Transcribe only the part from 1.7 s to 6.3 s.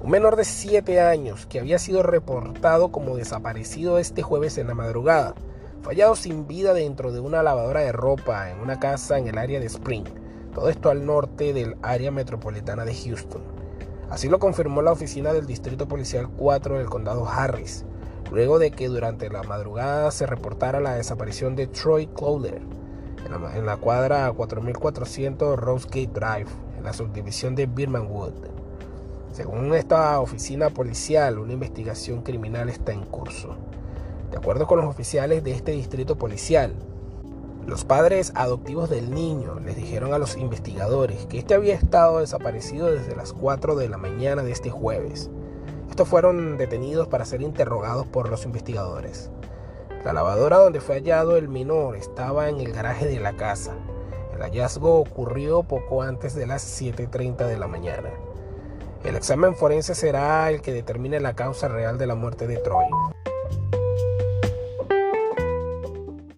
sido reportado como desaparecido este jueves en la madrugada, fallado